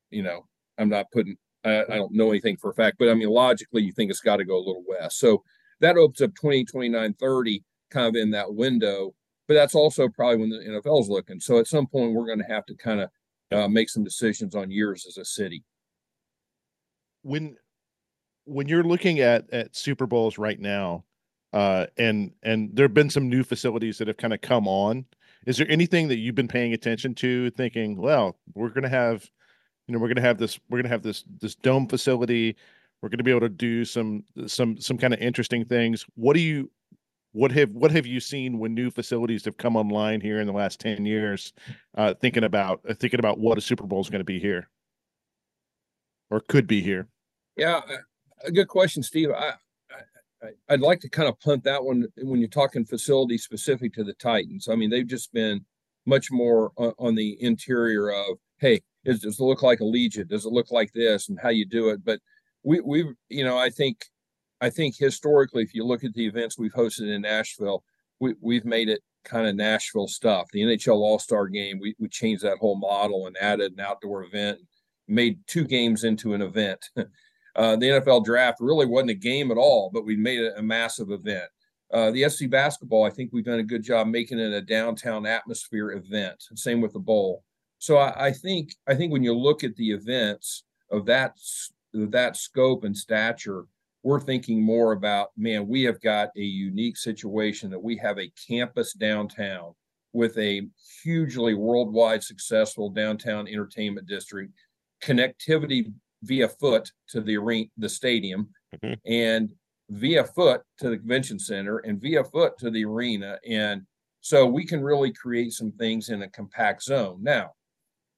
[0.10, 0.46] you know,
[0.78, 3.84] I'm not putting, I, I don't know anything for a fact, but I mean, logically,
[3.84, 5.20] you think it's got to go a little west.
[5.20, 5.44] So
[5.82, 9.13] that opens up 20, 29, 30 kind of in that window.
[9.48, 11.39] But that's also probably when the NFL is looking.
[11.39, 13.10] So at some point, we're going to have to kind of
[13.52, 15.63] uh, make some decisions on years as a city.
[17.21, 17.56] When
[18.45, 21.04] when you're looking at at Super Bowls right now,
[21.54, 25.06] uh, and and there have been some new facilities that have kind of come on.
[25.45, 29.30] Is there anything that you've been paying attention to, thinking, well, we're going to have
[29.88, 32.56] you know we're going to have this we're going to have this this dome facility
[33.02, 36.34] we're going to be able to do some some some kind of interesting things what
[36.34, 36.69] do you
[37.36, 40.54] what have what have you seen when new facilities have come online here in the
[40.54, 41.52] last 10 years
[41.95, 44.69] uh thinking about uh, thinking about what a super bowl is going to be here?
[46.32, 47.08] Or could be here?
[47.58, 47.82] Yeah
[48.45, 49.30] a good question steve.
[49.32, 49.54] I,
[49.91, 54.04] I i'd like to kind of punt that one when you're talking facility specific to
[54.04, 54.67] the titans.
[54.69, 55.65] I mean they've just been
[56.06, 60.30] much more on, the interior of hey does it look like Allegiant?
[60.30, 61.30] Does it look like this?
[61.30, 62.04] And how you do it?
[62.04, 62.19] But
[62.63, 64.06] we we you know I think
[64.62, 67.84] I think historically, if you look at the events we've hosted in Nashville,
[68.20, 70.48] we we've made it kind of Nashville stuff.
[70.52, 74.24] The NHL All Star Game, we we changed that whole model and added an outdoor
[74.24, 74.60] event,
[75.08, 76.84] made two games into an event.
[76.98, 80.63] uh, the NFL Draft really wasn't a game at all, but we made it a
[80.63, 81.50] massive event.
[81.94, 85.26] Uh, the SEC basketball, I think we've done a good job making it a downtown
[85.26, 86.44] atmosphere event.
[86.56, 87.44] Same with the bowl.
[87.78, 91.36] So I, I think I think when you look at the events of that
[91.94, 93.65] that scope and stature,
[94.06, 98.32] we're thinking more about man, we have got a unique situation that we have a
[98.48, 99.74] campus downtown
[100.13, 100.62] with a
[101.02, 104.54] hugely worldwide successful downtown entertainment district,
[105.04, 105.91] connectivity
[106.22, 108.94] via foot to the arena, the stadium, mm-hmm.
[109.12, 109.52] and
[109.89, 113.82] via foot to the convention center, and via foot to the arena, and
[114.22, 117.18] so we can really create some things in a compact zone.
[117.24, 117.54] Now,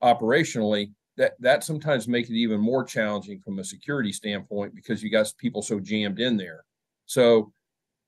[0.03, 5.09] operationally, that that sometimes make it even more challenging from a security standpoint because you
[5.09, 6.63] got people so jammed in there.
[7.05, 7.51] So,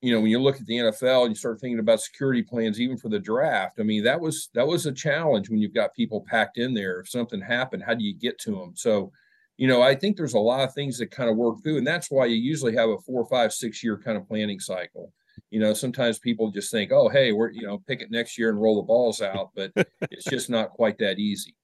[0.02, 2.80] you know, when you look at the NFL and you start thinking about security plans,
[2.80, 5.96] even for the draft, I mean, that was that was a challenge when you've got
[5.96, 7.00] people packed in there.
[7.00, 8.74] If something happened, how do you get to them?
[8.76, 9.12] So,
[9.58, 11.88] you know, I think there's a lot of things that kind of work through, and
[11.88, 15.12] that's why you usually have a four, five, six year kind of planning cycle.
[15.50, 18.50] You know, sometimes people just think, oh, hey, we're you know, pick it next year
[18.50, 19.72] and roll the balls out, but
[20.12, 21.56] it's just not quite that easy.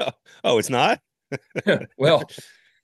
[0.44, 1.00] oh, it's not.
[1.98, 2.22] well,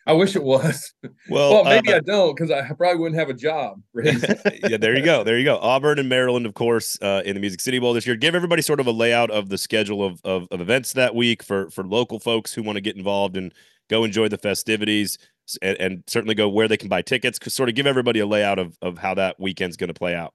[0.07, 0.95] I wish it was.
[1.29, 3.83] Well, well maybe uh, I don't because I probably wouldn't have a job.
[3.95, 5.25] yeah, there you go.
[5.25, 5.59] There you go.
[5.59, 8.15] Auburn and Maryland, of course, uh, in the Music City Bowl this year.
[8.15, 11.43] Give everybody sort of a layout of the schedule of, of, of events that week
[11.43, 13.53] for for local folks who want to get involved and
[13.91, 15.19] go enjoy the festivities
[15.63, 17.41] and, and certainly go where they can buy tickets.
[17.53, 20.33] Sort of give everybody a layout of of how that weekend's going to play out.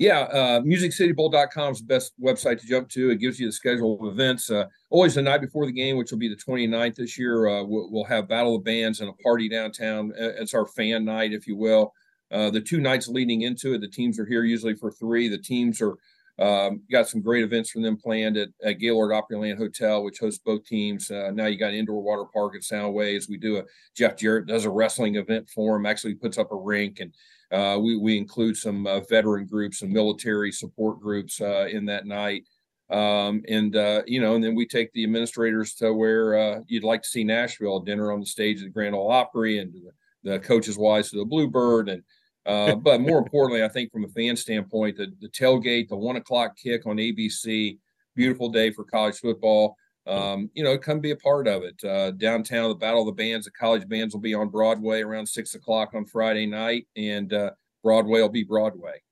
[0.00, 3.10] Yeah, uh, musiccitybowl.com is the best website to jump to.
[3.10, 4.50] It gives you the schedule of events.
[4.50, 7.62] Uh, always the night before the game, which will be the 29th this year, uh,
[7.62, 10.10] we'll, we'll, have Battle of Bands and a party downtown.
[10.16, 11.92] It's our fan night, if you will.
[12.32, 15.28] Uh, the two nights leading into it, the teams are here usually for three.
[15.28, 15.96] The teams are
[16.38, 20.40] Um, got some great events from them planned at, at Gaylord Opryland Hotel, which hosts
[20.42, 21.10] both teams.
[21.10, 23.28] Uh, now you got indoor water park at Soundwaves.
[23.28, 25.84] We do a Jeff Jarrett does a wrestling event for him.
[25.84, 27.12] Actually puts up a rink, and
[27.52, 32.06] uh, we we include some uh, veteran groups and military support groups uh, in that
[32.06, 32.44] night.
[32.90, 36.84] Um, and uh, you know, and then we take the administrators to where uh, you'd
[36.84, 40.30] like to see Nashville dinner on the stage at the Grand Ole Opry, and the,
[40.30, 42.02] the coaches' wives to the Bluebird, and
[42.46, 46.16] uh, but more importantly, I think from a fan standpoint, the, the tailgate, the one
[46.16, 47.78] o'clock kick on ABC,
[48.16, 49.76] beautiful day for college football.
[50.10, 51.82] Um, you know, come be a part of it.
[51.84, 55.26] Uh, downtown, the Battle of the Bands, the college bands will be on Broadway around
[55.26, 57.50] six o'clock on Friday night, and uh,
[57.82, 59.02] Broadway will be Broadway.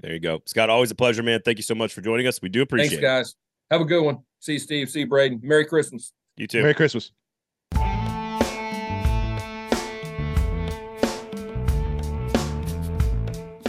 [0.00, 0.42] There you go.
[0.46, 1.40] Scott, always a pleasure, man.
[1.44, 2.40] Thank you so much for joining us.
[2.42, 3.02] We do appreciate it.
[3.02, 3.36] Thanks, guys.
[3.70, 4.18] Have a good one.
[4.40, 4.90] See you, Steve.
[4.90, 5.40] See you, Braden.
[5.42, 6.12] Merry Christmas.
[6.36, 6.62] You too.
[6.62, 7.12] Merry Christmas.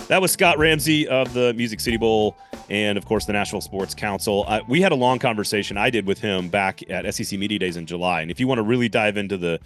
[0.08, 2.38] That was Scott Ramsey of the Music City Bowl
[2.70, 4.46] and, of course, the Nashville Sports Council.
[4.48, 7.78] Uh, we had a long conversation I did with him back at SEC Media Days
[7.78, 8.22] in July.
[8.22, 9.60] And if you want to really dive into the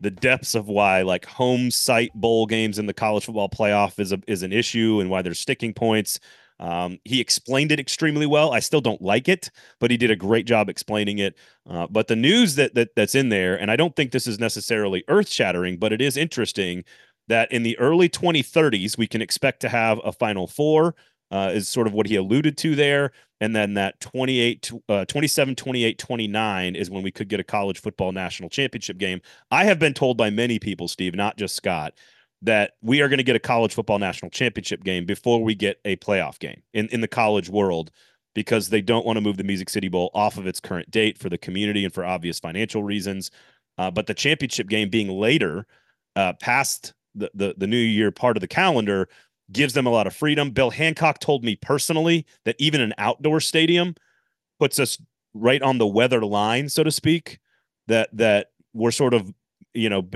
[0.00, 4.12] the depths of why like home site bowl games in the college football playoff is
[4.12, 6.20] a, is an issue and why there's sticking points.
[6.60, 8.52] Um, he explained it extremely well.
[8.52, 11.36] I still don't like it, but he did a great job explaining it.
[11.68, 14.38] Uh, but the news that, that that's in there, and I don't think this is
[14.38, 16.84] necessarily earth shattering, but it is interesting
[17.26, 20.94] that in the early 2030s, we can expect to have a Final Four,
[21.30, 23.12] uh, is sort of what he alluded to there.
[23.40, 27.80] And then that 28, uh, 27, 28, 29 is when we could get a college
[27.80, 29.20] football national championship game.
[29.50, 31.94] I have been told by many people, Steve, not just Scott,
[32.42, 35.80] that we are going to get a college football national championship game before we get
[35.84, 37.90] a playoff game in, in the college world
[38.34, 41.18] because they don't want to move the Music City Bowl off of its current date
[41.18, 43.30] for the community and for obvious financial reasons.
[43.78, 45.66] Uh, but the championship game being later,
[46.16, 49.08] uh, past the, the the new year part of the calendar
[49.52, 50.50] gives them a lot of freedom.
[50.50, 53.94] Bill Hancock told me personally that even an outdoor stadium
[54.58, 54.98] puts us
[55.34, 57.38] right on the weather line, so to speak.
[57.86, 59.32] That that we're sort of
[59.74, 60.08] you know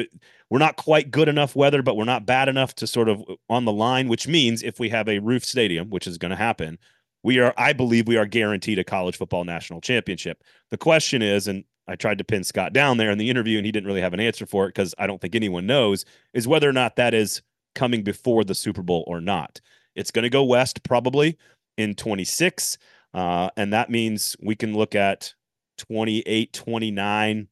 [0.48, 3.34] we're not quite good enough weather, but we're not bad enough to sort of uh,
[3.50, 4.08] on the line.
[4.08, 6.78] Which means if we have a roof stadium, which is going to happen,
[7.22, 10.42] we are I believe we are guaranteed a college football national championship.
[10.70, 13.66] The question is, and I tried to pin Scott down there in the interview and
[13.66, 16.46] he didn't really have an answer for it because I don't think anyone knows, is
[16.46, 17.42] whether or not that is
[17.74, 19.60] coming before the Super Bowl or not.
[19.94, 21.36] It's going to go west probably
[21.76, 22.78] in 26.
[23.14, 25.34] Uh, and that means we can look at
[25.78, 27.48] 28, 29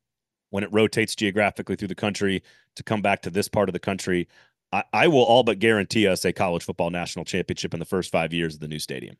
[0.50, 2.42] when it rotates geographically through the country
[2.76, 4.29] to come back to this part of the country.
[4.72, 8.12] I, I will all but guarantee us a college football national championship in the first
[8.12, 9.16] five years of the new stadium.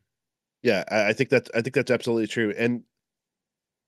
[0.63, 2.53] Yeah, I think that's I think that's absolutely true.
[2.57, 2.83] And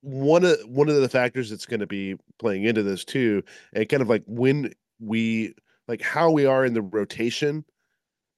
[0.02, 3.44] one of one of the factors that's going to be playing into this too,
[3.74, 5.56] and kind of like when we
[5.90, 7.66] like how we are in the rotation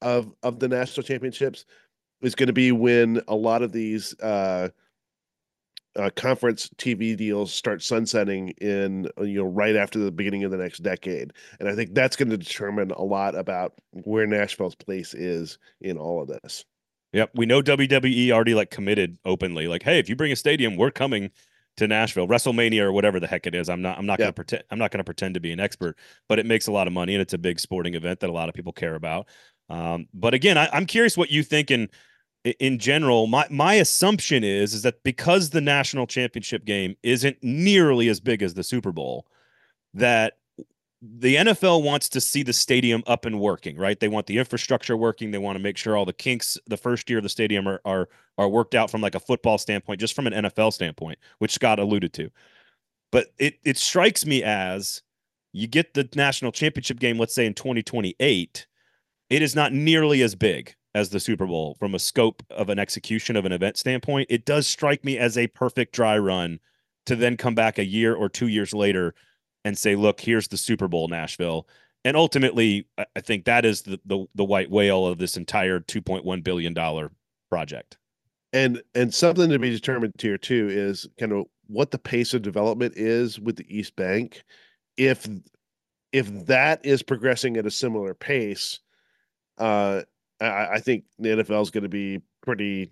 [0.01, 1.65] of of the national championships
[2.21, 4.69] is going to be when a lot of these uh,
[5.97, 10.57] uh, conference TV deals start sunsetting in you know right after the beginning of the
[10.57, 15.13] next decade, and I think that's going to determine a lot about where Nashville's place
[15.13, 16.65] is in all of this.
[17.11, 20.77] Yep, we know WWE already like committed openly, like, hey, if you bring a stadium,
[20.77, 21.29] we're coming
[21.77, 23.69] to Nashville, WrestleMania or whatever the heck it is.
[23.69, 24.25] I'm not I'm not yeah.
[24.25, 26.67] going to pretend I'm not going to pretend to be an expert, but it makes
[26.67, 28.73] a lot of money and it's a big sporting event that a lot of people
[28.73, 29.27] care about.
[29.69, 31.89] Um, but again, I, am curious what you think in
[32.59, 33.27] in general.
[33.27, 38.41] My my assumption is is that because the national championship game isn't nearly as big
[38.41, 39.27] as the Super Bowl,
[39.93, 40.33] that
[41.01, 43.99] the NFL wants to see the stadium up and working, right?
[43.99, 45.31] They want the infrastructure working.
[45.31, 47.81] They want to make sure all the kinks the first year of the stadium are
[47.85, 51.51] are are worked out from like a football standpoint, just from an NFL standpoint, which
[51.51, 52.29] Scott alluded to.
[53.11, 55.01] But it it strikes me as
[55.53, 58.67] you get the national championship game, let's say in 2028,
[59.29, 62.77] it is not nearly as big as the Super Bowl from a scope of an
[62.77, 64.27] execution of an event standpoint.
[64.29, 66.59] It does strike me as a perfect dry run
[67.07, 69.15] to then come back a year or two years later
[69.63, 71.67] and say, look, here's the Super Bowl, Nashville.
[72.03, 76.43] And ultimately, I think that is the, the, the white whale of this entire $2.1
[76.43, 77.09] billion
[77.49, 77.97] project.
[78.53, 82.41] And and something to be determined here too is kind of what the pace of
[82.41, 84.43] development is with the East Bank.
[84.97, 85.27] If
[86.11, 88.79] if that is progressing at a similar pace,
[89.57, 90.01] uh,
[90.41, 92.91] I, I think the NFL is going to be pretty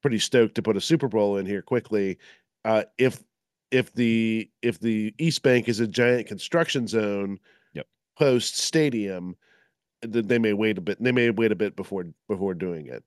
[0.00, 2.18] pretty stoked to put a Super Bowl in here quickly.
[2.64, 3.22] Uh, if
[3.70, 7.38] if the if the East Bank is a giant construction zone,
[7.72, 7.86] yep.
[8.18, 9.36] post stadium,
[10.02, 11.02] they may wait a bit.
[11.02, 13.04] They may wait a bit before before doing it.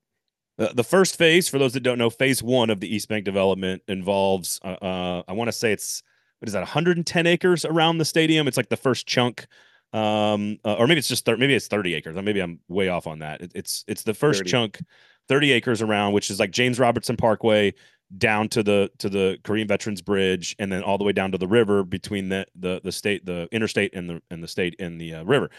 [0.57, 3.25] The, the first phase, for those that don't know, phase one of the East Bank
[3.25, 6.03] development involves, uh, uh, I want to say it's
[6.39, 8.47] what is that, 110 acres around the stadium.
[8.47, 9.47] It's like the first chunk,
[9.93, 12.15] um, uh, or maybe it's just thir- maybe it's 30 acres.
[12.21, 13.41] Maybe I'm way off on that.
[13.41, 14.49] It, it's it's the first 30.
[14.49, 14.79] chunk
[15.27, 17.73] 30 acres around, which is like James Robertson Parkway
[18.17, 21.37] down to the to the Korean Veterans Bridge, and then all the way down to
[21.37, 24.99] the river between the the the state, the interstate, and the and the state and
[24.99, 25.49] the uh, river.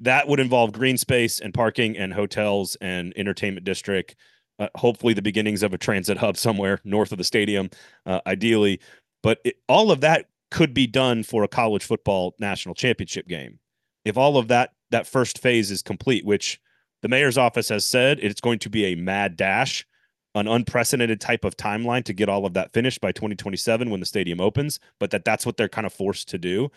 [0.00, 4.14] That would involve green space and parking and hotels and entertainment district.
[4.58, 7.70] Uh, hopefully, the beginnings of a transit hub somewhere north of the stadium,
[8.06, 8.80] uh, ideally.
[9.22, 13.58] But it, all of that could be done for a college football national championship game.
[14.04, 16.60] If all of that that first phase is complete, which
[17.00, 19.86] the mayor's office has said it's going to be a mad dash,
[20.34, 24.06] an unprecedented type of timeline to get all of that finished by 2027 when the
[24.06, 26.70] stadium opens, but that that's what they're kind of forced to do.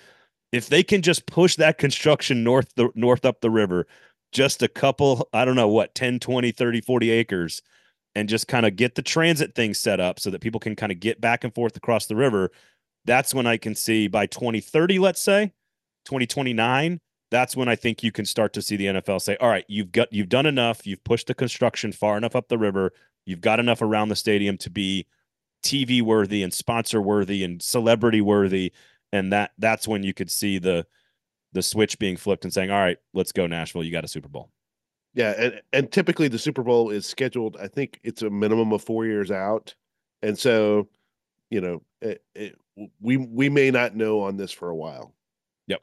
[0.52, 3.88] If they can just push that construction north the north up the river
[4.32, 7.62] just a couple, I don't know what, 10, 20, 30, 40 acres
[8.16, 10.92] and just kind of get the transit thing set up so that people can kind
[10.92, 12.52] of get back and forth across the river,
[13.06, 15.54] that's when I can see by 2030, let's say,
[16.06, 17.00] 2029,
[17.32, 19.92] that's when I think you can start to see the NFL say, "All right, you've
[19.92, 20.86] got you've done enough.
[20.86, 22.94] You've pushed the construction far enough up the river.
[23.26, 25.08] You've got enough around the stadium to be
[25.64, 28.72] TV worthy and sponsor worthy and celebrity worthy."
[29.12, 30.86] And that that's when you could see the
[31.54, 33.84] the switch being flipped and saying, "All right, let's go Nashville.
[33.84, 34.52] You got a Super Bowl."
[35.16, 37.56] Yeah, and and typically the Super Bowl is scheduled.
[37.58, 39.74] I think it's a minimum of four years out,
[40.22, 40.90] and so,
[41.50, 42.60] you know, it, it,
[43.00, 45.16] we we may not know on this for a while.
[45.68, 45.82] Yep,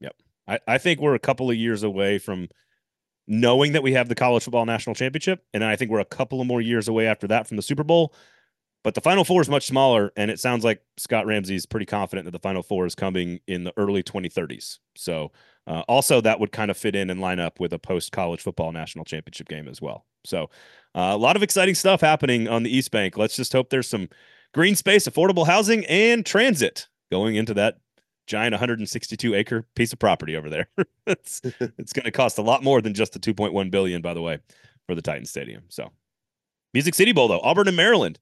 [0.00, 0.16] yep.
[0.48, 2.48] I I think we're a couple of years away from
[3.26, 6.40] knowing that we have the college football national championship, and I think we're a couple
[6.40, 8.14] of more years away after that from the Super Bowl.
[8.82, 11.86] But the Final Four is much smaller, and it sounds like Scott Ramsey is pretty
[11.86, 14.78] confident that the Final Four is coming in the early 2030s.
[14.94, 15.32] So,
[15.66, 18.42] uh, also that would kind of fit in and line up with a post college
[18.42, 20.04] football national championship game as well.
[20.26, 20.50] So,
[20.94, 23.16] uh, a lot of exciting stuff happening on the East Bank.
[23.16, 24.10] Let's just hope there's some
[24.52, 27.78] green space, affordable housing, and transit going into that
[28.26, 30.68] giant 162 acre piece of property over there.
[31.06, 34.22] it's it's going to cost a lot more than just the 2.1 billion, by the
[34.22, 34.38] way,
[34.86, 35.62] for the Titan Stadium.
[35.68, 35.90] So,
[36.72, 38.18] Music City Bowl though, Auburn and Maryland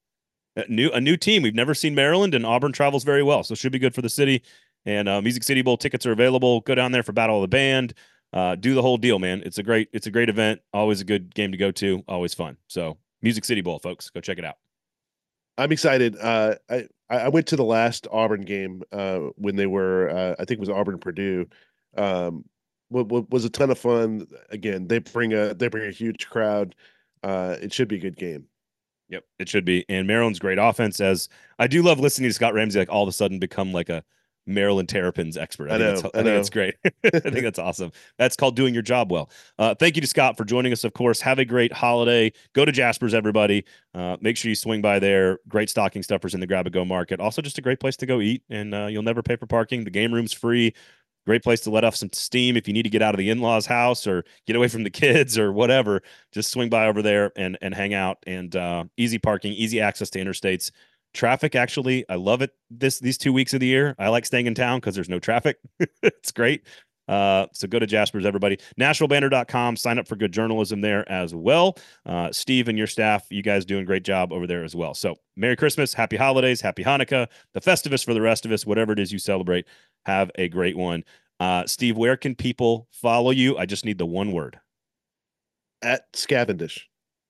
[0.57, 1.43] a new a new team.
[1.43, 4.09] We've never seen Maryland, and Auburn travels very well, so should be good for the
[4.09, 4.43] city.
[4.85, 6.61] And uh, Music City Bowl tickets are available.
[6.61, 7.95] Go down there for Battle of the Band.
[8.33, 9.43] Uh, do the whole deal, man.
[9.45, 10.61] It's a great it's a great event.
[10.73, 12.03] Always a good game to go to.
[12.09, 12.57] Always fun.
[12.69, 14.57] So Music City Bowl, folks, go check it out.
[15.59, 16.17] I'm excited.
[16.19, 20.45] Uh, I I went to the last Auburn game uh, when they were uh, I
[20.45, 21.47] think it was Auburn Purdue.
[21.97, 22.45] Um,
[22.91, 24.27] was a ton of fun.
[24.51, 26.75] Again, they bring a they bring a huge crowd.
[27.23, 28.47] Uh, it should be a good game.
[29.09, 29.85] Yep, it should be.
[29.89, 31.01] And Maryland's great offense.
[31.01, 31.29] As
[31.59, 34.03] I do love listening to Scott Ramsey, like all of a sudden become like a
[34.47, 35.71] Maryland Terrapins expert.
[35.71, 35.95] I, I know.
[35.95, 36.75] Think that's, I, I think that's great.
[37.05, 37.93] I think that's awesome.
[38.19, 39.31] That's called doing your job well.
[39.59, 40.85] Uh, thank you to Scott for joining us.
[40.85, 42.33] Of course, have a great holiday.
[42.55, 43.65] Go to Jasper's, everybody.
[43.95, 45.39] Uh, make sure you swing by there.
[45.49, 47.21] Great stocking stuffers in the grab and go market.
[47.21, 49.85] Also, just a great place to go eat, and uh, you'll never pay for parking.
[49.85, 50.75] The game room's free
[51.27, 53.31] great place to let off some steam if you need to get out of the
[53.31, 57.33] in-laws house or get away from the kids or whatever just swing by over there
[57.37, 60.71] and and hang out and uh, easy parking easy access to interstates
[61.13, 64.47] traffic actually i love it this these two weeks of the year i like staying
[64.47, 65.59] in town because there's no traffic
[66.03, 66.63] it's great
[67.09, 68.59] uh, so go to Jasper's, everybody.
[68.79, 69.77] NashvilleBanner.com.
[69.77, 71.77] Sign up for good journalism there as well.
[72.07, 74.95] Uh, Steve and your staff, you guys doing great job over there as well.
[74.95, 78.93] So Merry Christmas, Happy Holidays, Happy Hanukkah, the Festivus for the rest of us, whatever
[78.93, 79.67] it is you celebrate.
[80.07, 81.05] Have a great one.
[81.41, 83.59] Uh, Steve, where can people follow you?
[83.59, 84.61] I just need the one word.
[85.83, 86.83] At Scavendish.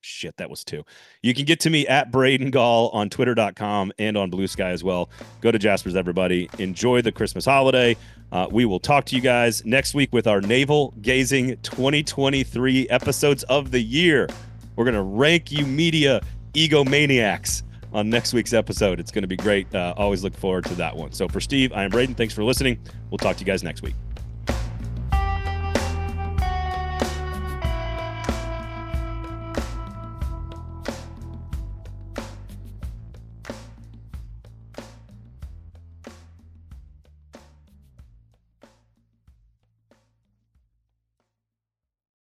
[0.03, 0.85] Shit, that was two.
[1.23, 5.09] You can get to me at Braden Gall on twitter.com and on Bluesky as well.
[5.41, 6.51] Go to Jasper's, everybody.
[6.59, 7.97] Enjoy the Christmas holiday.
[8.33, 13.45] Uh, we will talk to you guys next week with our Navel Gazing 2023 episodes
[13.45, 14.29] of the year.
[14.75, 16.21] We're going to rank you media
[16.55, 18.99] egomaniacs on next week's episode.
[18.99, 19.73] It's going to be great.
[19.73, 21.13] Uh, always look forward to that one.
[21.13, 22.17] So for Steve, I am Braden.
[22.17, 22.79] Thanks for listening.
[23.11, 23.95] We'll talk to you guys next week.